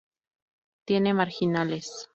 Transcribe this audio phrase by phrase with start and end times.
[0.87, 2.09] Tiene marginales.